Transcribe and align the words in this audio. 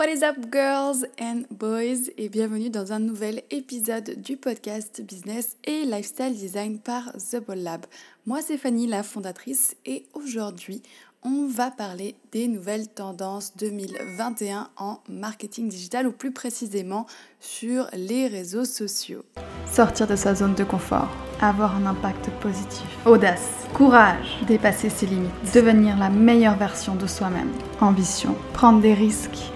What 0.00 0.08
is 0.08 0.22
up 0.22 0.50
girls 0.50 1.04
and 1.20 1.42
boys? 1.50 2.08
Et 2.16 2.30
bienvenue 2.30 2.70
dans 2.70 2.94
un 2.94 3.00
nouvel 3.00 3.42
épisode 3.50 4.14
du 4.16 4.38
podcast 4.38 5.02
Business 5.02 5.58
et 5.64 5.84
Lifestyle 5.84 6.34
Design 6.34 6.78
par 6.78 7.12
The 7.12 7.44
Ball 7.46 7.58
Lab. 7.58 7.84
Moi 8.24 8.38
c'est 8.40 8.56
Fanny 8.56 8.86
la 8.86 9.02
fondatrice 9.02 9.76
et 9.84 10.06
aujourd'hui 10.14 10.82
on 11.22 11.46
va 11.48 11.70
parler 11.70 12.14
des 12.32 12.48
nouvelles 12.48 12.88
tendances 12.88 13.54
2021 13.58 14.70
en 14.78 15.00
marketing 15.10 15.68
digital 15.68 16.06
ou 16.06 16.12
plus 16.12 16.32
précisément 16.32 17.04
sur 17.38 17.86
les 17.92 18.26
réseaux 18.26 18.64
sociaux. 18.64 19.22
Sortir 19.70 20.06
de 20.06 20.16
sa 20.16 20.34
zone 20.34 20.54
de 20.54 20.64
confort, 20.64 21.14
avoir 21.42 21.76
un 21.76 21.84
impact 21.84 22.30
positif, 22.40 22.86
audace, 23.04 23.50
courage, 23.74 24.38
dépasser 24.48 24.88
ses 24.88 25.04
limites, 25.04 25.54
devenir 25.54 25.98
la 25.98 26.08
meilleure 26.08 26.56
version 26.56 26.94
de 26.94 27.06
soi-même, 27.06 27.52
ambition, 27.82 28.34
prendre 28.54 28.80
des 28.80 28.94
risques 28.94 29.52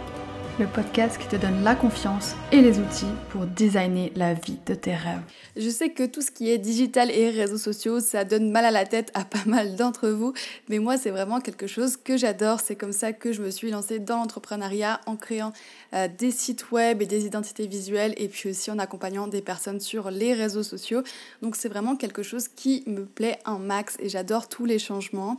le 0.60 0.66
podcast 0.66 1.18
qui 1.18 1.26
te 1.26 1.34
donne 1.34 1.64
la 1.64 1.74
confiance 1.74 2.36
et 2.52 2.60
les 2.60 2.78
outils 2.78 3.10
pour 3.30 3.44
designer 3.44 4.12
la 4.14 4.34
vie 4.34 4.58
de 4.66 4.74
tes 4.74 4.94
rêves. 4.94 5.22
Je 5.56 5.68
sais 5.68 5.90
que 5.90 6.06
tout 6.06 6.22
ce 6.22 6.30
qui 6.30 6.50
est 6.50 6.58
digital 6.58 7.10
et 7.10 7.30
réseaux 7.30 7.58
sociaux, 7.58 7.98
ça 7.98 8.24
donne 8.24 8.50
mal 8.50 8.64
à 8.64 8.70
la 8.70 8.86
tête 8.86 9.10
à 9.14 9.24
pas 9.24 9.44
mal 9.46 9.74
d'entre 9.74 10.08
vous, 10.08 10.32
mais 10.68 10.78
moi 10.78 10.96
c'est 10.96 11.10
vraiment 11.10 11.40
quelque 11.40 11.66
chose 11.66 11.96
que 11.96 12.16
j'adore. 12.16 12.60
C'est 12.60 12.76
comme 12.76 12.92
ça 12.92 13.12
que 13.12 13.32
je 13.32 13.42
me 13.42 13.50
suis 13.50 13.70
lancée 13.70 13.98
dans 13.98 14.18
l'entrepreneuriat 14.18 15.00
en 15.06 15.16
créant 15.16 15.52
euh, 15.92 16.06
des 16.06 16.30
sites 16.30 16.70
web 16.70 17.02
et 17.02 17.06
des 17.06 17.26
identités 17.26 17.66
visuelles 17.66 18.14
et 18.16 18.28
puis 18.28 18.50
aussi 18.50 18.70
en 18.70 18.78
accompagnant 18.78 19.26
des 19.26 19.42
personnes 19.42 19.80
sur 19.80 20.10
les 20.10 20.34
réseaux 20.34 20.62
sociaux. 20.62 21.02
Donc 21.42 21.56
c'est 21.56 21.68
vraiment 21.68 21.96
quelque 21.96 22.22
chose 22.22 22.46
qui 22.46 22.84
me 22.86 23.04
plaît 23.04 23.38
un 23.44 23.58
max 23.58 23.96
et 23.98 24.08
j'adore 24.08 24.48
tous 24.48 24.66
les 24.66 24.78
changements. 24.78 25.36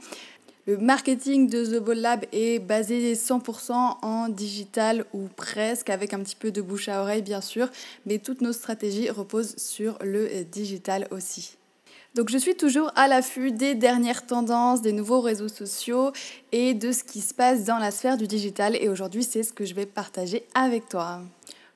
Le 0.67 0.77
marketing 0.77 1.47
de 1.47 1.63
The 1.63 1.83
Ball 1.83 1.99
Lab 1.99 2.25
est 2.31 2.57
basé 2.57 3.13
100% 3.13 3.71
en 4.01 4.29
digital 4.29 5.05
ou 5.13 5.27
presque, 5.35 5.91
avec 5.91 6.11
un 6.11 6.19
petit 6.21 6.35
peu 6.35 6.49
de 6.49 6.59
bouche 6.59 6.89
à 6.89 7.01
oreille 7.01 7.21
bien 7.21 7.41
sûr, 7.41 7.69
mais 8.07 8.17
toutes 8.17 8.41
nos 8.41 8.51
stratégies 8.51 9.12
reposent 9.12 9.55
sur 9.57 9.99
le 10.01 10.43
digital 10.43 11.07
aussi. 11.12 11.57
Donc 12.15 12.31
je 12.31 12.37
suis 12.40 12.55
toujours 12.55 12.91
à 12.95 13.07
l'affût 13.07 13.51
des 13.51 13.75
dernières 13.75 14.25
tendances, 14.25 14.81
des 14.81 14.91
nouveaux 14.91 15.21
réseaux 15.21 15.49
sociaux 15.49 16.13
et 16.51 16.73
de 16.73 16.91
ce 16.91 17.03
qui 17.03 17.21
se 17.21 17.35
passe 17.35 17.65
dans 17.65 17.77
la 17.77 17.91
sphère 17.91 18.18
du 18.18 18.25
digital 18.25 18.75
et 18.75 18.90
aujourd'hui 18.90 19.23
c'est 19.23 19.43
ce 19.43 19.53
que 19.53 19.65
je 19.65 19.75
vais 19.75 19.85
partager 19.85 20.47
avec 20.55 20.90
toi. 20.90 21.21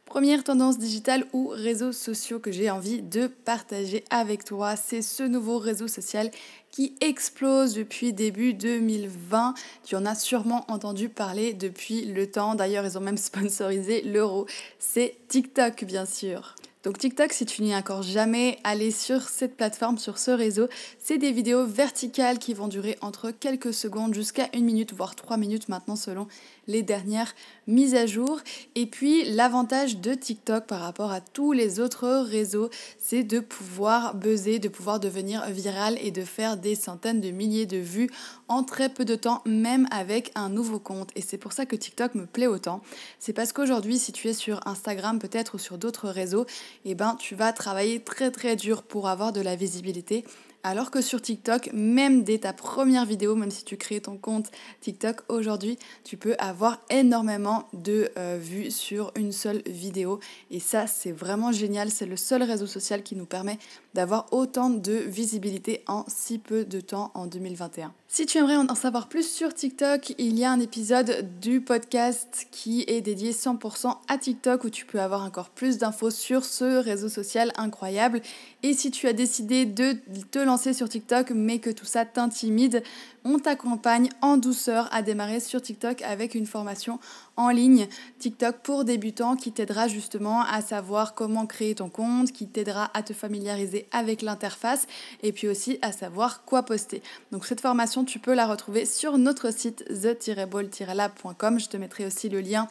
Première 0.10 0.44
tendance 0.44 0.80
digitale 0.80 1.24
ou 1.34 1.50
réseaux 1.50 1.92
sociaux 1.92 2.40
que 2.40 2.52
j'ai 2.52 2.72
envie 2.72 3.04
de 3.04 3.28
partager 3.28 4.04
avec 4.10 4.44
toi, 4.44 4.76
c'est 4.76 5.04
ce 5.04 5.22
nouveau 5.22 5.60
réseau 5.60 5.88
social 5.88 6.32
qui 6.72 6.96
explose 7.00 7.76
depuis 7.76 8.12
début 8.12 8.56
2020. 8.56 9.54
Tu 9.86 9.96
en 9.96 10.08
as 10.08 10.16
sûrement 10.16 10.66
entendu 10.68 11.10
parler 11.10 11.54
depuis 11.54 12.06
le 12.06 12.26
temps. 12.26 12.56
D'ailleurs, 12.56 12.88
ils 12.88 12.98
ont 12.98 13.02
même 13.02 13.18
sponsorisé 13.20 14.02
l'euro. 14.02 14.48
C'est 14.80 15.16
TikTok, 15.28 15.84
bien 15.84 16.08
sûr. 16.08 16.56
Donc 16.84 16.98
TikTok, 16.98 17.34
si 17.34 17.46
tu 17.46 17.62
n'y 17.62 17.72
es 17.72 17.76
encore 17.76 18.04
jamais 18.04 18.58
allé 18.64 18.92
sur 18.92 19.28
cette 19.28 19.58
plateforme, 19.58 19.98
sur 19.98 20.18
ce 20.18 20.32
réseau, 20.32 20.70
c'est 20.98 21.18
des 21.18 21.34
vidéos 21.34 21.66
verticales 21.66 22.40
qui 22.40 22.54
vont 22.54 22.70
durer 22.70 22.98
entre 23.02 23.32
quelques 23.32 23.74
secondes 23.74 24.14
jusqu'à 24.14 24.48
une 24.54 24.64
minute, 24.64 24.94
voire 24.94 25.14
trois 25.14 25.36
minutes 25.36 25.68
maintenant 25.68 25.98
selon 25.98 26.30
les 26.68 26.82
dernières 26.82 27.36
mises 27.70 27.96
à 27.96 28.06
jour. 28.06 28.42
Et 28.76 28.86
puis 28.86 29.24
l'avantage 29.24 29.98
de 29.98 30.14
TikTok 30.14 30.66
par 30.66 30.82
rapport 30.82 31.12
à 31.12 31.22
tous 31.22 31.54
les 31.54 31.80
autres 31.80 32.10
réseaux, 32.10 32.70
c'est 32.98 33.24
de 33.24 33.40
pouvoir 33.40 34.16
buzzer, 34.16 34.60
de 34.60 34.68
pouvoir 34.68 35.00
devenir 35.00 35.46
viral 35.50 35.98
et 36.02 36.12
de 36.12 36.24
faire 36.24 36.58
des 36.58 36.76
centaines 36.76 37.22
de 37.22 37.32
milliers 37.32 37.66
de 37.66 37.78
vues 37.78 38.10
en 38.48 38.64
très 38.64 38.90
peu 38.90 39.06
de 39.06 39.16
temps, 39.16 39.42
même 39.46 39.88
avec 39.92 40.32
un 40.36 40.50
nouveau 40.50 40.80
compte. 40.80 41.12
Et 41.16 41.22
c'est 41.22 41.38
pour 41.38 41.54
ça 41.54 41.66
que 41.66 41.76
TikTok 41.76 42.16
me 42.16 42.26
plaît 42.26 42.48
autant. 42.48 42.82
C'est 43.20 43.34
parce 43.34 43.54
qu'aujourd'hui, 43.54 44.00
si 44.00 44.12
tu 44.12 44.28
es 44.28 44.34
sur 44.34 44.66
Instagram 44.68 45.20
peut-être 45.20 45.56
ou 45.56 45.60
sur 45.60 45.78
d'autres 45.78 46.10
réseaux, 46.10 46.46
eh 46.86 46.96
ben, 46.96 47.16
tu 47.20 47.36
vas 47.36 47.54
travailler 47.54 48.00
très 48.00 48.32
très 48.32 48.56
dur 48.56 48.84
pour 48.84 49.08
avoir 49.08 49.32
de 49.32 49.42
la 49.42 49.56
visibilité. 49.56 50.26
Alors 50.62 50.92
que 50.92 51.00
sur 51.00 51.22
TikTok, 51.22 51.70
même 51.72 52.24
dès 52.24 52.40
ta 52.40 52.52
première 52.52 53.06
vidéo, 53.06 53.36
même 53.36 53.50
si 53.50 53.64
tu 53.64 53.78
crées 53.78 54.02
ton 54.02 54.18
compte 54.18 54.52
TikTok 54.82 55.22
aujourd'hui, 55.30 55.80
tu 56.04 56.18
peux 56.18 56.36
avoir 56.38 56.80
énormément 56.90 57.70
de 57.72 58.10
euh, 58.18 58.38
vues 58.42 58.70
sur 58.70 59.14
une 59.16 59.32
seule 59.32 59.62
vidéo. 59.66 60.20
Et 60.52 60.60
ça, 60.60 60.86
c'est 60.86 61.14
vraiment 61.14 61.54
génial. 61.54 61.90
C'est 61.90 62.06
le 62.06 62.18
seul 62.18 62.44
réseau 62.44 62.68
social 62.68 63.04
qui 63.04 63.16
nous 63.16 63.26
permet 63.26 63.58
d'avoir 63.94 64.28
autant 64.32 64.70
de 64.70 64.94
visibilité 64.94 65.82
en 65.88 66.04
si 66.08 66.40
peu 66.40 66.66
de 66.66 66.82
temps 66.82 67.12
en 67.14 67.26
2021. 67.26 67.94
Si 68.12 68.26
tu 68.26 68.40
aimerais 68.40 68.56
en 68.56 68.74
savoir 68.74 69.08
plus 69.08 69.30
sur 69.30 69.54
TikTok, 69.54 70.16
il 70.18 70.38
y 70.38 70.44
a 70.44 70.52
un 70.52 70.60
épisode 70.60 71.28
du 71.40 71.62
podcast 71.62 72.48
qui 72.50 72.84
est 72.88 73.02
dédié 73.02 73.34
100% 73.34 73.96
à 74.08 74.18
TikTok 74.18 74.64
où 74.64 74.72
tu 74.72 74.86
peux 74.86 75.00
avoir 75.00 75.24
encore 75.24 75.50
plus 75.50 75.78
d'infos 75.78 76.10
sur 76.10 76.44
ce 76.44 76.84
réseau 76.84 77.08
social 77.08 77.52
incroyable. 77.56 78.22
Et 78.64 78.74
si 78.74 78.90
tu 78.90 79.08
as 79.08 79.14
décidé 79.14 79.66
de 79.66 79.96
te 80.32 80.40
sur 80.58 80.90
TikTok 80.90 81.32
mais 81.32 81.60
que 81.60 81.70
tout 81.70 81.86
ça 81.86 82.06
t'intimide, 82.06 82.82
on 83.24 83.38
t'accompagne 83.38 84.10
en 84.22 84.38
douceur 84.38 84.90
à 84.92 85.02
démarrer 85.02 85.40
sur 85.40 85.62
TikTok 85.62 86.02
avec 86.02 86.34
une 86.34 86.48
formation 86.48 87.00
en 87.38 87.50
ligne 87.50 87.88
TikTok 88.18 88.58
pour 88.64 88.84
débutants 88.84 89.36
qui 89.36 89.52
t'aidera 89.52 89.88
justement 89.88 90.42
à 90.42 90.62
savoir 90.62 91.14
comment 91.14 91.46
créer 91.46 91.76
ton 91.76 91.90
compte, 91.90 92.32
qui 92.32 92.48
t'aidera 92.48 92.90
à 92.94 93.04
te 93.04 93.14
familiariser 93.14 93.88
avec 93.92 94.22
l'interface 94.22 94.88
et 95.22 95.32
puis 95.32 95.48
aussi 95.48 95.78
à 95.82 95.92
savoir 95.92 96.44
quoi 96.46 96.64
poster. 96.64 97.04
Donc 97.32 97.46
cette 97.46 97.62
formation, 97.62 98.04
tu 98.04 98.18
peux 98.20 98.34
la 98.34 98.48
retrouver 98.48 98.86
sur 98.86 99.18
notre 99.18 99.54
site 99.54 99.86
the-ball-lab.com. 99.86 101.60
Je 101.60 101.68
te 101.68 101.78
mettrai 101.78 102.06
aussi 102.06 102.30
le 102.30 102.42
lien 102.42 102.68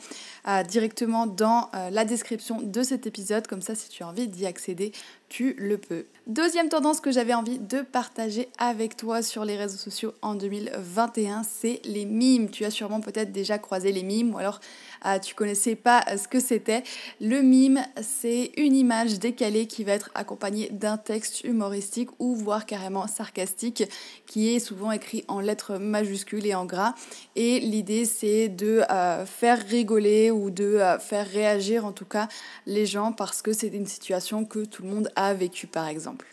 euh, 0.49 0.63
directement 0.65 1.27
dans 1.27 1.71
euh, 1.75 1.91
la 1.91 2.05
description 2.05 2.61
de 2.61 2.83
cet 2.83 3.07
épisode, 3.07 3.47
comme 3.47 3.63
ça 3.63 3.75
si 3.75 3.89
tu 3.89 4.03
as 4.03 4.09
envie 4.09 4.29
d'y 4.29 4.47
accéder, 4.47 4.93
tu 5.29 5.55
le 5.59 5.79
peux. 5.79 6.07
Deuxième 6.27 6.69
tendance 6.69 7.01
que 7.01 7.11
j'avais 7.11 7.33
envie 7.33 7.59
de 7.59 7.81
partager 7.81 8.49
avec 8.59 8.97
toi 8.97 9.23
sur 9.23 9.45
les 9.45 9.57
réseaux 9.57 9.79
sociaux 9.79 10.13
en 10.21 10.35
2021, 10.35 11.43
c'est 11.43 11.81
les 11.85 12.05
mimes. 12.05 12.51
Tu 12.51 12.65
as 12.65 12.71
sûrement 12.71 13.01
peut-être 13.01 13.33
déjà 13.33 13.59
croisé 13.59 13.93
les 13.93 14.03
mimes 14.03 14.35
ou 14.35 14.39
alors 14.39 14.61
ah, 15.03 15.21
tu 15.21 15.35
connaissais 15.35 15.77
pas 15.77 16.05
ce 16.17 16.27
que 16.29 16.41
c'était. 16.41 16.83
Le 17.21 17.41
mime, 17.41 17.83
c'est 18.03 18.53
une 18.57 18.75
image 18.75 19.19
décalée 19.19 19.67
qui 19.67 19.85
va 19.85 19.93
être 19.93 20.11
accompagnée 20.15 20.69
d'un 20.71 20.97
texte 20.97 21.45
humoristique 21.45 22.11
ou 22.19 22.35
voire 22.35 22.67
carrément 22.67 23.07
sarcastique 23.07 23.85
qui 24.27 24.55
est 24.55 24.59
souvent 24.59 24.91
écrit 24.93 25.25
en 25.29 25.41
lettres 25.41 25.79
majuscules 25.79 26.47
et 26.47 26.55
en 26.55 26.67
gras. 26.67 26.95
Et 27.37 27.61
l'idée, 27.61 28.05
c'est 28.05 28.49
de 28.49 28.83
euh, 28.91 29.25
faire 29.25 29.65
rigoler 29.67 30.31
ou 30.31 30.51
de 30.51 30.65
euh, 30.65 30.99
faire 30.99 31.27
réagir 31.27 31.85
en 31.85 31.93
tout 31.93 32.05
cas 32.05 32.29
les 32.67 32.87
gens 32.87 33.13
parce 33.13 33.41
que 33.41 33.53
c'est 33.53 33.69
une 33.69 33.87
situation 33.87 34.45
que 34.45 34.65
tout 34.65 34.83
le 34.83 34.89
monde 34.89 35.11
a 35.19 35.35
vécue 35.35 35.67
par 35.67 35.89
exemple. 35.89 36.27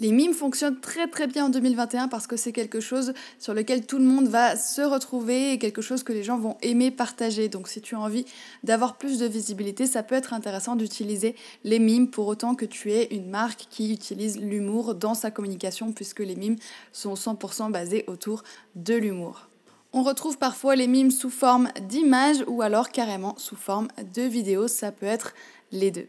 Les 0.00 0.10
mimes 0.10 0.34
fonctionnent 0.34 0.80
très 0.80 1.06
très 1.06 1.28
bien 1.28 1.44
en 1.44 1.48
2021 1.50 2.08
parce 2.08 2.26
que 2.26 2.36
c'est 2.36 2.50
quelque 2.50 2.80
chose 2.80 3.14
sur 3.38 3.54
lequel 3.54 3.86
tout 3.86 3.98
le 3.98 4.04
monde 4.04 4.26
va 4.26 4.56
se 4.56 4.82
retrouver 4.82 5.52
et 5.52 5.58
quelque 5.58 5.82
chose 5.82 6.02
que 6.02 6.12
les 6.12 6.24
gens 6.24 6.36
vont 6.36 6.56
aimer 6.62 6.90
partager. 6.90 7.48
Donc 7.48 7.68
si 7.68 7.80
tu 7.80 7.94
as 7.94 8.00
envie 8.00 8.24
d'avoir 8.64 8.96
plus 8.96 9.20
de 9.20 9.26
visibilité, 9.26 9.86
ça 9.86 10.02
peut 10.02 10.16
être 10.16 10.32
intéressant 10.32 10.74
d'utiliser 10.74 11.36
les 11.62 11.78
mimes 11.78 12.10
pour 12.10 12.26
autant 12.26 12.56
que 12.56 12.64
tu 12.64 12.90
aies 12.90 13.06
une 13.12 13.30
marque 13.30 13.68
qui 13.70 13.92
utilise 13.92 14.40
l'humour 14.40 14.96
dans 14.96 15.14
sa 15.14 15.30
communication 15.30 15.92
puisque 15.92 16.20
les 16.20 16.34
mimes 16.34 16.56
sont 16.90 17.14
100% 17.14 17.70
basés 17.70 18.02
autour 18.08 18.42
de 18.74 18.94
l'humour. 18.94 19.48
On 19.92 20.02
retrouve 20.02 20.38
parfois 20.38 20.74
les 20.74 20.88
mimes 20.88 21.12
sous 21.12 21.30
forme 21.30 21.68
d'images 21.88 22.42
ou 22.48 22.62
alors 22.62 22.90
carrément 22.90 23.36
sous 23.38 23.54
forme 23.54 23.86
de 24.12 24.22
vidéos, 24.22 24.66
ça 24.66 24.90
peut 24.90 25.06
être 25.06 25.34
les 25.70 25.92
deux. 25.92 26.08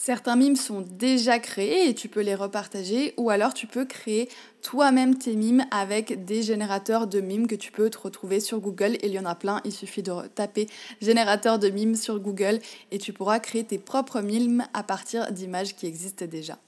Certains 0.00 0.36
mimes 0.36 0.54
sont 0.54 0.80
déjà 0.80 1.40
créés 1.40 1.88
et 1.88 1.94
tu 1.94 2.08
peux 2.08 2.20
les 2.20 2.36
repartager 2.36 3.14
ou 3.16 3.30
alors 3.30 3.52
tu 3.52 3.66
peux 3.66 3.84
créer 3.84 4.28
toi-même 4.62 5.18
tes 5.18 5.34
mimes 5.34 5.66
avec 5.72 6.24
des 6.24 6.40
générateurs 6.44 7.08
de 7.08 7.20
mimes 7.20 7.48
que 7.48 7.56
tu 7.56 7.72
peux 7.72 7.90
te 7.90 7.98
retrouver 7.98 8.38
sur 8.38 8.60
Google. 8.60 8.96
Il 9.02 9.10
y 9.10 9.18
en 9.18 9.24
a 9.24 9.34
plein, 9.34 9.60
il 9.64 9.72
suffit 9.72 10.04
de 10.04 10.12
taper 10.28 10.68
générateur 11.02 11.58
de 11.58 11.68
mimes 11.68 11.96
sur 11.96 12.20
Google 12.20 12.60
et 12.92 12.98
tu 12.98 13.12
pourras 13.12 13.40
créer 13.40 13.64
tes 13.64 13.78
propres 13.78 14.20
mimes 14.20 14.64
à 14.72 14.84
partir 14.84 15.32
d'images 15.32 15.74
qui 15.74 15.86
existent 15.86 16.26
déjà. 16.26 16.58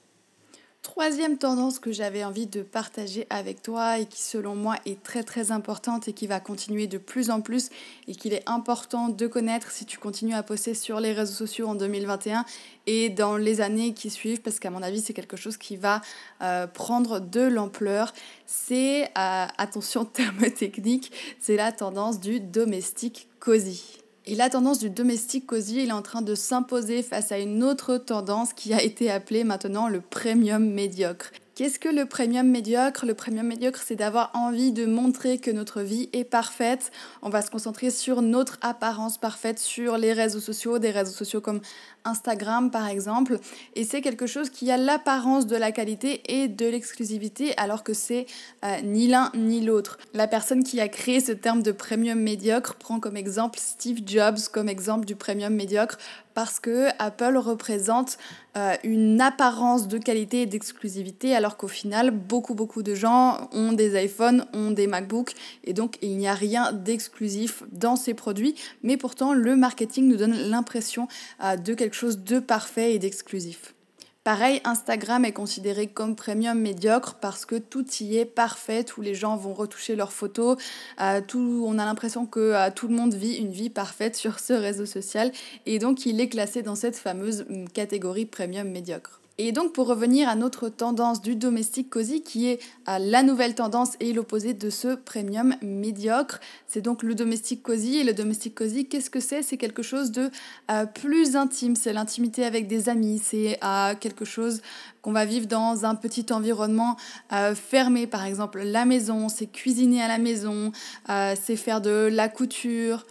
Troisième 0.81 1.37
tendance 1.37 1.77
que 1.77 1.91
j'avais 1.91 2.23
envie 2.23 2.47
de 2.47 2.63
partager 2.63 3.27
avec 3.29 3.61
toi 3.61 3.99
et 3.99 4.07
qui 4.07 4.19
selon 4.19 4.55
moi 4.55 4.77
est 4.87 5.03
très 5.03 5.21
très 5.21 5.51
importante 5.51 6.07
et 6.07 6.13
qui 6.13 6.25
va 6.25 6.39
continuer 6.39 6.87
de 6.87 6.97
plus 6.97 7.29
en 7.29 7.39
plus 7.39 7.69
et 8.07 8.15
qu'il 8.15 8.33
est 8.33 8.41
important 8.49 9.07
de 9.07 9.27
connaître 9.27 9.69
si 9.69 9.85
tu 9.85 9.99
continues 9.99 10.33
à 10.33 10.41
poster 10.41 10.73
sur 10.73 10.99
les 10.99 11.13
réseaux 11.13 11.35
sociaux 11.35 11.67
en 11.67 11.75
2021 11.75 12.45
et 12.87 13.09
dans 13.09 13.37
les 13.37 13.61
années 13.61 13.93
qui 13.93 14.09
suivent 14.09 14.41
parce 14.41 14.57
qu'à 14.59 14.71
mon 14.71 14.81
avis 14.81 15.01
c'est 15.01 15.13
quelque 15.13 15.37
chose 15.37 15.57
qui 15.57 15.75
va 15.75 16.01
euh, 16.41 16.65
prendre 16.65 17.19
de 17.19 17.41
l'ampleur. 17.41 18.11
C'est, 18.47 19.03
euh, 19.03 19.45
attention 19.59 20.03
terme 20.05 20.49
technique, 20.49 21.11
c'est 21.39 21.57
la 21.57 21.71
tendance 21.71 22.19
du 22.19 22.39
domestique 22.39 23.27
cosy. 23.39 24.00
Et 24.27 24.35
la 24.35 24.49
tendance 24.49 24.77
du 24.77 24.91
domestique 24.91 25.47
cosy, 25.47 25.79
est 25.79 25.91
en 25.91 26.03
train 26.03 26.21
de 26.21 26.35
s'imposer 26.35 27.01
face 27.01 27.31
à 27.31 27.39
une 27.39 27.63
autre 27.63 27.97
tendance 27.97 28.53
qui 28.53 28.71
a 28.73 28.83
été 28.83 29.09
appelée 29.09 29.43
maintenant 29.43 29.87
le 29.87 29.99
premium 29.99 30.63
médiocre. 30.63 31.31
Qu'est-ce 31.61 31.77
que 31.77 31.89
le 31.89 32.07
premium 32.07 32.47
médiocre? 32.47 33.05
Le 33.05 33.13
premium 33.13 33.45
médiocre, 33.45 33.83
c'est 33.85 33.95
d'avoir 33.95 34.31
envie 34.33 34.71
de 34.71 34.87
montrer 34.87 35.37
que 35.37 35.51
notre 35.51 35.81
vie 35.81 36.09
est 36.11 36.23
parfaite. 36.23 36.91
On 37.21 37.29
va 37.29 37.43
se 37.43 37.51
concentrer 37.51 37.91
sur 37.91 38.23
notre 38.23 38.57
apparence 38.63 39.19
parfaite 39.19 39.59
sur 39.59 39.99
les 39.99 40.11
réseaux 40.11 40.39
sociaux, 40.39 40.79
des 40.79 40.89
réseaux 40.89 41.11
sociaux 41.11 41.39
comme 41.39 41.61
Instagram 42.03 42.71
par 42.71 42.87
exemple. 42.87 43.37
Et 43.75 43.83
c'est 43.83 44.01
quelque 44.01 44.25
chose 44.25 44.49
qui 44.49 44.71
a 44.71 44.77
l'apparence 44.77 45.45
de 45.45 45.55
la 45.55 45.71
qualité 45.71 46.23
et 46.41 46.47
de 46.47 46.65
l'exclusivité 46.65 47.55
alors 47.57 47.83
que 47.83 47.93
c'est 47.93 48.25
euh, 48.65 48.81
ni 48.81 49.07
l'un 49.07 49.31
ni 49.35 49.61
l'autre. 49.61 49.99
La 50.15 50.27
personne 50.27 50.63
qui 50.63 50.81
a 50.81 50.87
créé 50.87 51.19
ce 51.19 51.31
terme 51.31 51.61
de 51.61 51.71
premium 51.71 52.19
médiocre 52.19 52.73
prend 52.73 52.99
comme 52.99 53.17
exemple 53.17 53.59
Steve 53.61 53.99
Jobs 54.03 54.39
comme 54.51 54.67
exemple 54.67 55.05
du 55.05 55.15
premium 55.15 55.53
médiocre 55.53 55.99
parce 56.33 56.59
que 56.59 56.87
Apple 56.99 57.37
représente 57.37 58.17
euh, 58.57 58.75
une 58.83 59.21
apparence 59.21 59.87
de 59.87 59.97
qualité 59.97 60.41
et 60.41 60.45
d'exclusivité 60.45 61.35
alors 61.35 61.57
qu'au 61.57 61.67
final 61.67 62.11
beaucoup 62.11 62.53
beaucoup 62.53 62.83
de 62.83 62.95
gens 62.95 63.49
ont 63.53 63.73
des 63.73 64.03
iPhones, 64.03 64.45
ont 64.53 64.71
des 64.71 64.87
MacBooks 64.87 65.33
et 65.63 65.73
donc 65.73 65.97
il 66.01 66.17
n'y 66.17 66.27
a 66.27 66.33
rien 66.33 66.73
d'exclusif 66.73 67.63
dans 67.71 67.95
ces 67.95 68.13
produits 68.13 68.55
mais 68.83 68.97
pourtant 68.97 69.33
le 69.33 69.55
marketing 69.55 70.07
nous 70.07 70.17
donne 70.17 70.35
l'impression 70.35 71.07
euh, 71.43 71.55
de 71.55 71.73
quelque 71.73 71.95
chose 71.95 72.19
de 72.23 72.39
parfait 72.39 72.93
et 72.93 72.99
d'exclusif. 72.99 73.73
Pareil, 74.23 74.61
Instagram 74.65 75.25
est 75.25 75.31
considéré 75.31 75.87
comme 75.87 76.15
premium 76.15 76.59
médiocre 76.59 77.15
parce 77.19 77.43
que 77.43 77.55
tout 77.55 77.83
y 78.01 78.17
est 78.17 78.25
parfait, 78.25 78.83
tous 78.83 79.01
les 79.01 79.15
gens 79.15 79.35
vont 79.35 79.55
retoucher 79.55 79.95
leurs 79.95 80.11
photos, 80.11 80.57
euh, 81.01 81.21
on 81.33 81.79
a 81.79 81.85
l'impression 81.85 82.27
que 82.27 82.39
euh, 82.39 82.69
tout 82.69 82.87
le 82.87 82.93
monde 82.93 83.15
vit 83.15 83.37
une 83.37 83.51
vie 83.51 83.71
parfaite 83.71 84.15
sur 84.15 84.37
ce 84.39 84.53
réseau 84.53 84.85
social 84.85 85.31
et 85.65 85.79
donc 85.79 86.05
il 86.05 86.21
est 86.21 86.29
classé 86.29 86.61
dans 86.61 86.75
cette 86.75 86.97
fameuse 86.97 87.47
hum, 87.49 87.67
catégorie 87.67 88.27
premium 88.27 88.69
médiocre. 88.69 89.20
Et 89.37 89.51
donc 89.51 89.73
pour 89.73 89.87
revenir 89.87 90.29
à 90.29 90.35
notre 90.35 90.69
tendance 90.69 91.21
du 91.21 91.35
domestique 91.35 91.89
cosy 91.89 92.21
qui 92.21 92.47
est 92.47 92.59
la 92.85 93.23
nouvelle 93.23 93.55
tendance 93.55 93.93
et 93.99 94.13
l'opposé 94.13 94.53
de 94.53 94.69
ce 94.69 94.95
premium 94.95 95.55
médiocre, 95.61 96.39
c'est 96.67 96.81
donc 96.81 97.01
le 97.01 97.15
domestique 97.15 97.63
cosy. 97.63 97.97
Et 97.97 98.03
le 98.03 98.13
domestique 98.13 98.55
cosy 98.55 98.87
qu'est-ce 98.87 99.09
que 99.09 99.19
c'est? 99.19 99.41
C'est 99.41 99.57
quelque 99.57 99.81
chose 99.81 100.11
de 100.11 100.29
euh, 100.69 100.85
plus 100.85 101.35
intime, 101.35 101.75
c'est 101.75 101.93
l'intimité 101.93 102.45
avec 102.45 102.67
des 102.67 102.89
amis, 102.89 103.21
c'est 103.23 103.57
euh, 103.63 103.95
quelque 103.99 104.25
chose 104.25 104.61
qu'on 105.01 105.13
va 105.13 105.25
vivre 105.25 105.47
dans 105.47 105.85
un 105.85 105.95
petit 105.95 106.25
environnement 106.31 106.97
euh, 107.33 107.55
fermé. 107.55 108.07
Par 108.07 108.25
exemple 108.25 108.61
la 108.61 108.85
maison, 108.85 109.29
c'est 109.29 109.47
cuisiner 109.47 110.03
à 110.03 110.07
la 110.07 110.17
maison, 110.17 110.71
c'est 111.07 111.55
faire 111.55 111.81
de 111.81 112.09
la 112.11 112.29
couture, 112.29 113.05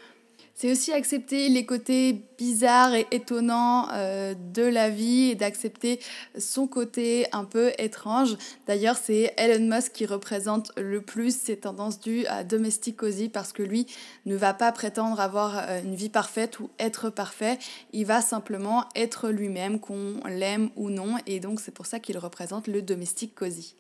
c'est 0.61 0.71
aussi 0.71 0.93
accepter 0.93 1.49
les 1.49 1.65
côtés 1.65 2.23
bizarres 2.37 2.93
et 2.93 3.07
étonnants 3.13 3.89
euh, 3.95 4.35
de 4.53 4.63
la 4.63 4.91
vie 4.91 5.31
et 5.31 5.35
d'accepter 5.35 6.01
son 6.39 6.67
côté 6.67 7.27
un 7.33 7.45
peu 7.45 7.73
étrange. 7.79 8.37
D'ailleurs, 8.67 8.99
c'est 9.03 9.33
Elon 9.39 9.75
Musk 9.75 9.93
qui 9.93 10.05
représente 10.05 10.71
le 10.77 11.01
plus 11.01 11.35
ces 11.35 11.57
tendances 11.57 11.99
dues 11.99 12.27
à 12.27 12.45
domestic 12.45 12.99
cozy 12.99 13.31
parce 13.31 13.55
que 13.55 13.63
lui 13.63 13.87
ne 14.27 14.37
va 14.37 14.53
pas 14.53 14.71
prétendre 14.71 15.19
avoir 15.19 15.57
euh, 15.57 15.81
une 15.83 15.95
vie 15.95 16.11
parfaite 16.11 16.61
ou 16.61 16.69
être 16.79 17.09
parfait. 17.09 17.59
Il 17.95 18.05
va 18.05 18.21
simplement 18.21 18.85
être 18.95 19.31
lui-même, 19.31 19.81
qu'on 19.81 20.21
l'aime 20.29 20.69
ou 20.77 20.91
non. 20.91 21.15
Et 21.27 21.41
donc, 21.41 21.59
c'est 21.59 21.73
pour 21.73 21.87
ça 21.87 22.01
qu'il 22.01 22.19
représente 22.19 22.67
le 22.67 22.83
domestique 22.83 23.35
cosy. 23.35 23.77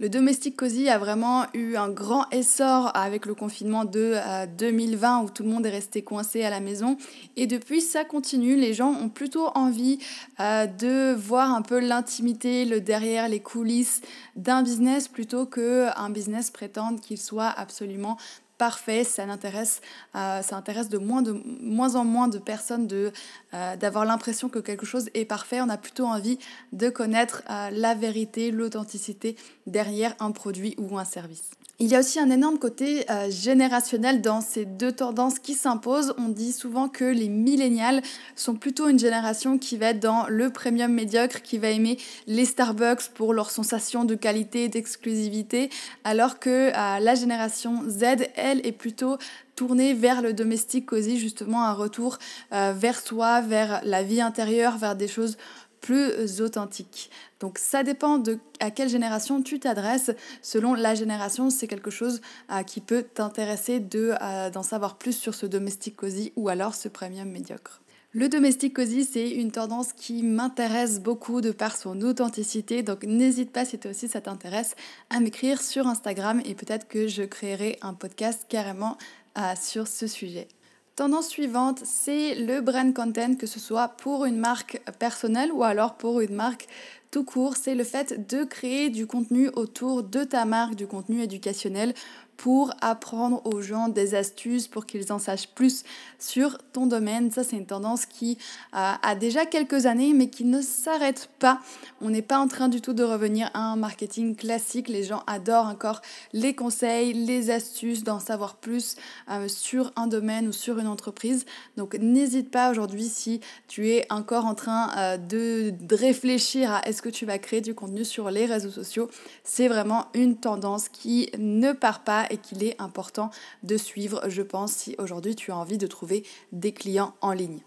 Le 0.00 0.08
domestique 0.08 0.56
cosy 0.56 0.88
a 0.88 0.98
vraiment 0.98 1.46
eu 1.54 1.76
un 1.76 1.88
grand 1.88 2.28
essor 2.32 2.90
avec 2.94 3.26
le 3.26 3.34
confinement 3.36 3.84
de 3.84 4.16
2020 4.58 5.20
euh, 5.20 5.24
où 5.24 5.30
tout 5.30 5.44
le 5.44 5.48
monde 5.48 5.64
est 5.66 5.70
resté 5.70 6.02
coincé 6.02 6.42
à 6.42 6.50
la 6.50 6.58
maison. 6.58 6.96
Et 7.36 7.46
depuis, 7.46 7.80
ça 7.80 8.04
continue. 8.04 8.56
Les 8.56 8.74
gens 8.74 8.90
ont 8.90 9.08
plutôt 9.08 9.46
envie 9.54 10.00
euh, 10.40 10.66
de 10.66 11.14
voir 11.14 11.54
un 11.54 11.62
peu 11.62 11.78
l'intimité, 11.78 12.64
le 12.64 12.80
derrière, 12.80 13.28
les 13.28 13.38
coulisses 13.38 14.00
d'un 14.34 14.64
business 14.64 15.06
plutôt 15.06 15.46
qu'un 15.46 16.10
business 16.10 16.50
prétende 16.50 17.00
qu'il 17.00 17.18
soit 17.18 17.54
absolument 17.56 18.16
parfait, 18.58 19.04
ça, 19.04 19.24
intéresse, 19.24 19.80
euh, 20.14 20.42
ça 20.42 20.56
intéresse 20.56 20.88
de 20.88 20.98
moins, 20.98 21.22
de 21.22 21.32
moins 21.60 21.96
en 21.96 22.04
moins 22.04 22.28
de 22.28 22.38
personnes 22.38 22.86
de, 22.86 23.12
euh, 23.52 23.76
d'avoir 23.76 24.04
l'impression 24.04 24.48
que 24.48 24.58
quelque 24.58 24.86
chose 24.86 25.10
est 25.14 25.24
parfait. 25.24 25.60
On 25.60 25.68
a 25.68 25.78
plutôt 25.78 26.06
envie 26.06 26.38
de 26.72 26.88
connaître 26.88 27.42
euh, 27.50 27.70
la 27.70 27.94
vérité, 27.94 28.50
l'authenticité 28.50 29.36
derrière 29.66 30.14
un 30.20 30.30
produit 30.30 30.74
ou 30.78 30.98
un 30.98 31.04
service. 31.04 31.50
Il 31.80 31.88
y 31.88 31.96
a 31.96 31.98
aussi 31.98 32.20
un 32.20 32.30
énorme 32.30 32.60
côté 32.60 33.04
euh, 33.10 33.28
générationnel 33.28 34.20
dans 34.20 34.40
ces 34.40 34.64
deux 34.64 34.92
tendances 34.92 35.40
qui 35.40 35.54
s'imposent. 35.54 36.14
On 36.18 36.28
dit 36.28 36.52
souvent 36.52 36.88
que 36.88 37.04
les 37.04 37.28
millénials 37.28 38.00
sont 38.36 38.54
plutôt 38.54 38.88
une 38.88 39.00
génération 39.00 39.58
qui 39.58 39.76
va 39.76 39.86
être 39.86 39.98
dans 39.98 40.28
le 40.28 40.50
premium 40.50 40.92
médiocre, 40.92 41.42
qui 41.42 41.58
va 41.58 41.70
aimer 41.70 41.98
les 42.28 42.44
Starbucks 42.44 43.08
pour 43.14 43.34
leur 43.34 43.50
sensation 43.50 44.04
de 44.04 44.14
qualité, 44.14 44.68
d'exclusivité, 44.68 45.68
alors 46.04 46.38
que 46.38 46.68
euh, 46.68 47.00
la 47.00 47.14
génération 47.16 47.82
Z, 47.88 48.28
elle, 48.36 48.64
est 48.64 48.70
plutôt 48.70 49.18
tournée 49.56 49.94
vers 49.94 50.22
le 50.22 50.32
domestique 50.32 50.86
cosy, 50.86 51.18
justement 51.18 51.64
un 51.64 51.72
retour 51.72 52.18
euh, 52.52 52.72
vers 52.76 53.00
soi, 53.00 53.40
vers 53.40 53.80
la 53.84 54.04
vie 54.04 54.20
intérieure, 54.20 54.78
vers 54.78 54.94
des 54.94 55.08
choses 55.08 55.36
plus 55.84 56.40
authentique. 56.40 57.10
Donc 57.40 57.58
ça 57.58 57.82
dépend 57.82 58.16
de 58.16 58.38
à 58.58 58.70
quelle 58.70 58.88
génération 58.88 59.42
tu 59.42 59.60
t'adresses. 59.60 60.12
Selon 60.40 60.72
la 60.72 60.94
génération, 60.94 61.50
c'est 61.50 61.66
quelque 61.66 61.90
chose 61.90 62.22
euh, 62.50 62.62
qui 62.62 62.80
peut 62.80 63.02
t'intéresser 63.02 63.80
de 63.80 64.14
euh, 64.22 64.48
d'en 64.48 64.62
savoir 64.62 64.96
plus 64.96 65.12
sur 65.12 65.34
ce 65.34 65.44
domestique 65.44 65.96
cosy 65.96 66.32
ou 66.36 66.48
alors 66.48 66.74
ce 66.74 66.88
premium 66.88 67.28
médiocre. 67.28 67.82
Le 68.12 68.30
domestique 68.30 68.74
cosy, 68.74 69.04
c'est 69.04 69.28
une 69.28 69.50
tendance 69.50 69.92
qui 69.92 70.22
m'intéresse 70.22 71.00
beaucoup 71.00 71.42
de 71.42 71.50
par 71.50 71.76
son 71.76 72.00
authenticité. 72.00 72.82
Donc 72.82 73.04
n'hésite 73.04 73.52
pas 73.52 73.66
si 73.66 73.78
toi 73.78 73.90
aussi 73.90 74.08
ça 74.08 74.22
t'intéresse 74.22 74.76
à 75.10 75.20
m'écrire 75.20 75.60
sur 75.60 75.86
Instagram 75.86 76.40
et 76.46 76.54
peut-être 76.54 76.88
que 76.88 77.08
je 77.08 77.24
créerai 77.24 77.78
un 77.82 77.92
podcast 77.92 78.46
carrément 78.48 78.96
euh, 79.36 79.52
sur 79.60 79.86
ce 79.86 80.06
sujet. 80.06 80.48
Tendance 80.96 81.26
suivante, 81.26 81.80
c'est 81.84 82.36
le 82.36 82.60
brand 82.60 82.94
content, 82.94 83.34
que 83.34 83.48
ce 83.48 83.58
soit 83.58 83.88
pour 83.88 84.26
une 84.26 84.38
marque 84.38 84.80
personnelle 85.00 85.50
ou 85.50 85.64
alors 85.64 85.96
pour 85.96 86.20
une 86.20 86.36
marque 86.36 86.68
tout 87.10 87.24
court. 87.24 87.56
C'est 87.56 87.74
le 87.74 87.82
fait 87.82 88.28
de 88.28 88.44
créer 88.44 88.90
du 88.90 89.08
contenu 89.08 89.48
autour 89.54 90.04
de 90.04 90.22
ta 90.22 90.44
marque, 90.44 90.76
du 90.76 90.86
contenu 90.86 91.20
éducationnel 91.20 91.94
pour 92.36 92.72
apprendre 92.80 93.40
aux 93.46 93.62
gens 93.62 93.88
des 93.88 94.14
astuces 94.14 94.68
pour 94.68 94.86
qu'ils 94.86 95.12
en 95.12 95.18
sachent 95.18 95.48
plus 95.48 95.84
sur 96.18 96.58
ton 96.72 96.86
domaine. 96.86 97.30
Ça, 97.30 97.44
c'est 97.44 97.56
une 97.56 97.66
tendance 97.66 98.06
qui 98.06 98.38
a 98.72 99.14
déjà 99.14 99.46
quelques 99.46 99.86
années, 99.86 100.12
mais 100.14 100.28
qui 100.28 100.44
ne 100.44 100.60
s'arrête 100.60 101.28
pas. 101.38 101.60
On 102.00 102.10
n'est 102.10 102.22
pas 102.22 102.38
en 102.38 102.48
train 102.48 102.68
du 102.68 102.80
tout 102.80 102.92
de 102.92 103.02
revenir 103.02 103.50
à 103.54 103.60
un 103.60 103.76
marketing 103.76 104.36
classique. 104.36 104.88
Les 104.88 105.04
gens 105.04 105.22
adorent 105.26 105.66
encore 105.66 106.00
les 106.32 106.54
conseils, 106.54 107.12
les 107.12 107.50
astuces, 107.50 108.04
d'en 108.04 108.20
savoir 108.20 108.56
plus 108.56 108.96
euh, 109.30 109.48
sur 109.48 109.92
un 109.96 110.06
domaine 110.06 110.48
ou 110.48 110.52
sur 110.52 110.78
une 110.78 110.86
entreprise. 110.86 111.44
Donc, 111.76 111.94
n'hésite 111.94 112.50
pas 112.50 112.70
aujourd'hui 112.70 113.04
si 113.04 113.40
tu 113.68 113.90
es 113.90 114.06
encore 114.10 114.46
en 114.46 114.54
train 114.54 114.90
euh, 114.96 115.16
de, 115.16 115.70
de 115.70 115.94
réfléchir 115.94 116.70
à 116.72 116.86
est-ce 116.86 117.02
que 117.02 117.08
tu 117.08 117.26
vas 117.26 117.38
créer 117.38 117.60
du 117.60 117.74
contenu 117.74 118.04
sur 118.04 118.30
les 118.30 118.46
réseaux 118.46 118.70
sociaux. 118.70 119.10
C'est 119.42 119.68
vraiment 119.68 120.06
une 120.14 120.36
tendance 120.36 120.88
qui 120.88 121.30
ne 121.38 121.72
part 121.72 122.04
pas 122.04 122.23
et 122.30 122.38
qu'il 122.38 122.62
est 122.62 122.80
important 122.80 123.30
de 123.62 123.76
suivre, 123.76 124.28
je 124.28 124.42
pense, 124.42 124.72
si 124.72 124.94
aujourd'hui 124.98 125.34
tu 125.34 125.52
as 125.52 125.56
envie 125.56 125.78
de 125.78 125.86
trouver 125.86 126.24
des 126.52 126.72
clients 126.72 127.14
en 127.20 127.32
ligne. 127.32 127.60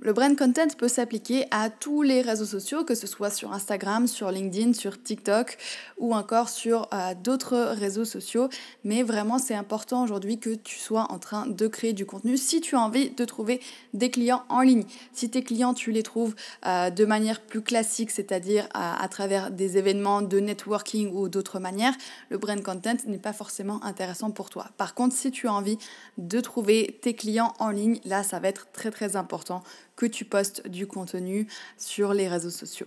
Le 0.00 0.12
brand 0.12 0.36
content 0.38 0.68
peut 0.78 0.86
s'appliquer 0.86 1.46
à 1.50 1.70
tous 1.70 2.02
les 2.02 2.22
réseaux 2.22 2.44
sociaux, 2.44 2.84
que 2.84 2.94
ce 2.94 3.08
soit 3.08 3.30
sur 3.30 3.52
Instagram, 3.52 4.06
sur 4.06 4.30
LinkedIn, 4.30 4.72
sur 4.72 5.02
TikTok 5.02 5.58
ou 5.98 6.14
encore 6.14 6.50
sur 6.50 6.86
euh, 6.94 7.14
d'autres 7.20 7.74
réseaux 7.76 8.04
sociaux. 8.04 8.48
Mais 8.84 9.02
vraiment, 9.02 9.40
c'est 9.40 9.56
important 9.56 10.04
aujourd'hui 10.04 10.38
que 10.38 10.50
tu 10.54 10.78
sois 10.78 11.10
en 11.10 11.18
train 11.18 11.48
de 11.48 11.66
créer 11.66 11.94
du 11.94 12.06
contenu 12.06 12.36
si 12.36 12.60
tu 12.60 12.76
as 12.76 12.80
envie 12.80 13.10
de 13.10 13.24
trouver 13.24 13.60
des 13.92 14.08
clients 14.08 14.44
en 14.48 14.60
ligne. 14.60 14.84
Si 15.12 15.30
tes 15.30 15.42
clients, 15.42 15.74
tu 15.74 15.90
les 15.90 16.04
trouves 16.04 16.36
euh, 16.64 16.90
de 16.90 17.04
manière 17.04 17.40
plus 17.40 17.62
classique, 17.62 18.12
c'est-à-dire 18.12 18.68
à, 18.74 19.02
à 19.02 19.08
travers 19.08 19.50
des 19.50 19.78
événements 19.78 20.22
de 20.22 20.38
networking 20.38 21.10
ou 21.12 21.28
d'autres 21.28 21.58
manières, 21.58 21.94
le 22.28 22.38
brand 22.38 22.62
content 22.62 22.98
n'est 23.08 23.18
pas 23.18 23.32
forcément 23.32 23.82
intéressant 23.82 24.30
pour 24.30 24.48
toi. 24.48 24.66
Par 24.76 24.94
contre, 24.94 25.16
si 25.16 25.32
tu 25.32 25.48
as 25.48 25.52
envie 25.52 25.78
de 26.18 26.40
trouver 26.40 27.00
tes 27.02 27.14
clients 27.14 27.52
en 27.58 27.70
ligne, 27.70 27.98
là, 28.04 28.22
ça 28.22 28.38
va 28.38 28.46
être 28.46 28.68
très 28.72 28.92
très 28.92 29.16
important 29.16 29.64
que 29.98 30.06
tu 30.06 30.24
postes 30.24 30.68
du 30.68 30.86
contenu 30.86 31.48
sur 31.76 32.14
les 32.14 32.28
réseaux 32.28 32.50
sociaux. 32.50 32.86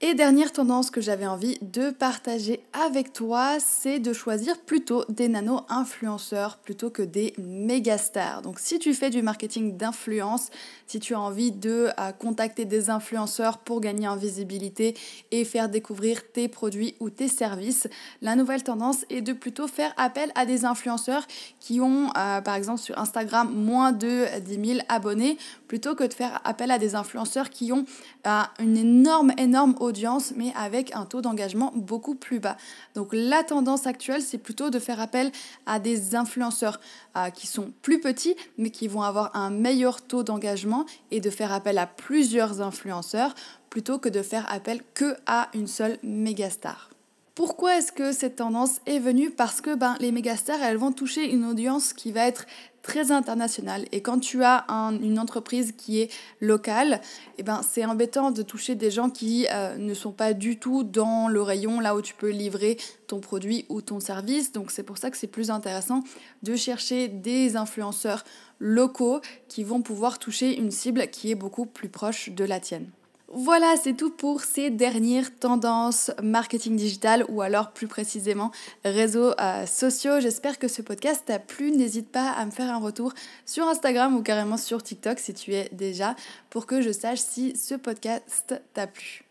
Et 0.00 0.14
dernière 0.14 0.52
tendance 0.52 0.92
que 0.92 1.00
j'avais 1.00 1.26
envie 1.26 1.58
de 1.60 1.90
partager 1.90 2.60
avec 2.72 3.12
toi, 3.12 3.56
c'est 3.58 3.98
de 3.98 4.12
choisir 4.12 4.56
plutôt 4.60 5.04
des 5.08 5.26
nano-influenceurs 5.26 6.58
plutôt 6.58 6.88
que 6.88 7.02
des 7.02 7.34
méga 7.36 7.98
stars. 7.98 8.42
Donc 8.42 8.60
si 8.60 8.78
tu 8.78 8.94
fais 8.94 9.10
du 9.10 9.22
marketing 9.22 9.76
d'influence, 9.76 10.50
si 10.86 11.00
tu 11.00 11.16
as 11.16 11.20
envie 11.20 11.50
de 11.50 11.88
euh, 11.98 12.12
contacter 12.12 12.64
des 12.64 12.90
influenceurs 12.90 13.58
pour 13.58 13.80
gagner 13.80 14.06
en 14.06 14.14
visibilité 14.14 14.94
et 15.32 15.44
faire 15.44 15.68
découvrir 15.68 16.30
tes 16.30 16.46
produits 16.46 16.94
ou 17.00 17.10
tes 17.10 17.26
services, 17.26 17.88
la 18.22 18.36
nouvelle 18.36 18.62
tendance 18.62 19.04
est 19.10 19.20
de 19.20 19.32
plutôt 19.32 19.66
faire 19.66 19.92
appel 19.96 20.30
à 20.36 20.46
des 20.46 20.64
influenceurs 20.64 21.26
qui 21.58 21.80
ont 21.80 22.10
euh, 22.16 22.40
par 22.40 22.54
exemple 22.54 22.80
sur 22.80 22.96
Instagram 22.98 23.52
moins 23.52 23.90
de 23.90 24.26
10 24.42 24.74
000 24.74 24.80
abonnés 24.88 25.38
plutôt 25.66 25.96
que 25.96 26.04
de 26.04 26.14
faire 26.14 26.40
appel 26.44 26.70
à 26.70 26.78
des 26.78 26.94
influenceurs 26.94 27.50
qui 27.50 27.72
ont 27.72 27.84
euh, 28.28 28.42
une 28.60 28.76
énorme, 28.76 29.32
énorme 29.38 29.74
audience 29.80 29.87
mais 30.36 30.52
avec 30.56 30.94
un 30.94 31.04
taux 31.04 31.20
d'engagement 31.20 31.72
beaucoup 31.74 32.14
plus 32.14 32.40
bas. 32.40 32.56
Donc 32.94 33.10
la 33.12 33.42
tendance 33.42 33.86
actuelle, 33.86 34.22
c'est 34.22 34.38
plutôt 34.38 34.70
de 34.70 34.78
faire 34.78 35.00
appel 35.00 35.30
à 35.66 35.78
des 35.78 36.14
influenceurs 36.14 36.80
euh, 37.16 37.30
qui 37.30 37.46
sont 37.46 37.72
plus 37.82 38.00
petits 38.00 38.36
mais 38.56 38.70
qui 38.70 38.88
vont 38.88 39.02
avoir 39.02 39.34
un 39.34 39.50
meilleur 39.50 40.02
taux 40.02 40.22
d'engagement 40.22 40.84
et 41.10 41.20
de 41.20 41.30
faire 41.30 41.52
appel 41.52 41.78
à 41.78 41.86
plusieurs 41.86 42.60
influenceurs 42.60 43.34
plutôt 43.70 43.98
que 43.98 44.08
de 44.08 44.22
faire 44.22 44.50
appel 44.52 44.82
que 44.94 45.16
à 45.26 45.48
une 45.54 45.66
seule 45.66 45.98
méga 46.02 46.50
star. 46.50 46.90
Pourquoi 47.38 47.78
est-ce 47.78 47.92
que 47.92 48.10
cette 48.10 48.34
tendance 48.34 48.80
est 48.86 48.98
venue? 48.98 49.30
Parce 49.30 49.60
que 49.60 49.76
ben, 49.76 49.94
les 50.00 50.10
mégastars, 50.10 50.60
elles 50.60 50.76
vont 50.76 50.90
toucher 50.90 51.30
une 51.30 51.44
audience 51.44 51.92
qui 51.92 52.10
va 52.10 52.26
être 52.26 52.46
très 52.82 53.12
internationale. 53.12 53.84
Et 53.92 54.02
quand 54.02 54.18
tu 54.18 54.42
as 54.42 54.66
une 55.00 55.20
entreprise 55.20 55.70
qui 55.70 56.00
est 56.00 56.10
locale, 56.40 57.00
eh 57.36 57.44
ben, 57.44 57.60
c'est 57.62 57.84
embêtant 57.84 58.32
de 58.32 58.42
toucher 58.42 58.74
des 58.74 58.90
gens 58.90 59.08
qui 59.08 59.46
euh, 59.52 59.76
ne 59.76 59.94
sont 59.94 60.10
pas 60.10 60.34
du 60.34 60.58
tout 60.58 60.82
dans 60.82 61.28
le 61.28 61.40
rayon 61.40 61.78
là 61.78 61.94
où 61.94 62.02
tu 62.02 62.12
peux 62.12 62.30
livrer 62.30 62.76
ton 63.06 63.20
produit 63.20 63.66
ou 63.68 63.82
ton 63.82 64.00
service. 64.00 64.50
Donc 64.50 64.72
c'est 64.72 64.82
pour 64.82 64.98
ça 64.98 65.08
que 65.08 65.16
c'est 65.16 65.28
plus 65.28 65.52
intéressant 65.52 66.02
de 66.42 66.56
chercher 66.56 67.06
des 67.06 67.54
influenceurs 67.54 68.24
locaux 68.58 69.20
qui 69.46 69.62
vont 69.62 69.80
pouvoir 69.80 70.18
toucher 70.18 70.58
une 70.58 70.72
cible 70.72 71.06
qui 71.06 71.30
est 71.30 71.36
beaucoup 71.36 71.66
plus 71.66 71.88
proche 71.88 72.30
de 72.30 72.44
la 72.44 72.58
tienne. 72.58 72.90
Voilà, 73.30 73.74
c'est 73.76 73.92
tout 73.92 74.08
pour 74.08 74.40
ces 74.40 74.70
dernières 74.70 75.36
tendances 75.38 76.10
marketing 76.22 76.76
digital 76.76 77.26
ou 77.28 77.42
alors 77.42 77.72
plus 77.72 77.86
précisément 77.86 78.52
réseaux 78.86 79.32
euh, 79.38 79.66
sociaux. 79.66 80.18
J'espère 80.18 80.58
que 80.58 80.66
ce 80.66 80.80
podcast 80.80 81.24
t'a 81.26 81.38
plu. 81.38 81.70
N'hésite 81.70 82.08
pas 82.08 82.30
à 82.30 82.46
me 82.46 82.50
faire 82.50 82.72
un 82.72 82.78
retour 82.78 83.12
sur 83.44 83.68
Instagram 83.68 84.16
ou 84.16 84.22
carrément 84.22 84.56
sur 84.56 84.82
TikTok 84.82 85.18
si 85.18 85.34
tu 85.34 85.52
es 85.52 85.68
déjà 85.72 86.16
pour 86.48 86.64
que 86.64 86.80
je 86.80 86.90
sache 86.90 87.18
si 87.18 87.54
ce 87.54 87.74
podcast 87.74 88.54
t'a 88.72 88.86
plu. 88.86 89.24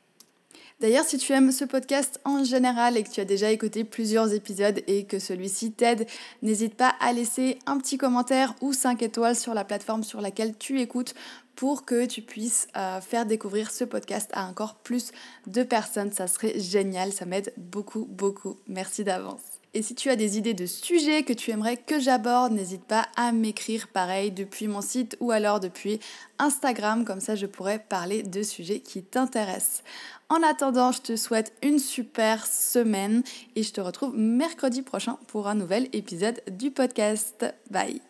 D'ailleurs, 0.80 1.06
si 1.06 1.18
tu 1.18 1.34
aimes 1.34 1.51
ce 1.51 1.66
podcast 1.66 2.20
en 2.24 2.44
général 2.44 2.98
et 2.98 3.04
que 3.04 3.10
tu 3.10 3.20
as 3.20 3.25
déjà 3.25 3.50
écouté 3.50 3.84
plusieurs 3.84 4.32
épisodes 4.32 4.84
et 4.86 5.06
que 5.06 5.18
celui-ci 5.18 5.72
t'aide, 5.72 6.06
n'hésite 6.44 6.75
pas 6.75 6.94
à 7.00 7.13
laisser 7.13 7.58
un 7.66 7.80
petit 7.80 7.98
commentaire 7.98 8.54
ou 8.62 8.74
5 8.74 9.01
étoiles 9.01 9.36
sur 9.36 9.56
la 9.56 9.63
plateforme 9.63 10.04
sur 10.04 10.22
laquelle 10.22 10.56
tu 10.56 10.80
écoutes 10.80 11.16
pour 11.57 11.85
que 11.85 12.05
tu 12.05 12.21
puisses 12.21 12.67
euh, 12.77 13.01
faire 13.01 13.25
découvrir 13.25 13.71
ce 13.71 13.83
podcast 13.83 14.29
à 14.33 14.45
encore 14.45 14.75
plus 14.75 15.11
de 15.47 15.63
personnes. 15.63 16.13
Ça 16.13 16.27
serait 16.27 16.57
génial, 16.59 17.11
ça 17.11 17.25
m'aide 17.25 17.51
beaucoup, 17.57 18.05
beaucoup. 18.05 18.57
Merci 18.67 19.03
d'avance. 19.03 19.41
Et 19.73 19.81
si 19.81 19.95
tu 19.95 20.09
as 20.09 20.15
des 20.15 20.37
idées 20.37 20.53
de 20.53 20.65
sujets 20.65 21.23
que 21.23 21.33
tu 21.33 21.51
aimerais 21.51 21.75
que 21.75 21.99
j'aborde, 21.99 22.53
n'hésite 22.53 22.83
pas 22.83 23.07
à 23.15 23.31
m'écrire 23.31 23.87
pareil 23.89 24.31
depuis 24.31 24.67
mon 24.67 24.81
site 24.81 25.17
ou 25.19 25.31
alors 25.31 25.59
depuis 25.59 25.99
Instagram, 26.39 27.05
comme 27.05 27.19
ça 27.19 27.35
je 27.35 27.45
pourrais 27.45 27.79
parler 27.79 28.23
de 28.23 28.43
sujets 28.43 28.79
qui 28.79 29.03
t'intéressent. 29.03 29.83
En 30.29 30.41
attendant, 30.43 30.91
je 30.91 31.01
te 31.01 31.15
souhaite 31.15 31.53
une 31.63 31.79
super 31.79 32.45
semaine 32.45 33.23
et 33.55 33.63
je 33.63 33.73
te 33.73 33.81
retrouve 33.81 34.15
mercredi 34.17 34.83
prochain 34.83 35.17
pour 35.27 35.47
un 35.47 35.55
nouvel 35.55 35.89
épisode 35.93 36.41
du 36.49 36.71
podcast. 36.71 37.45
Bye 37.69 38.06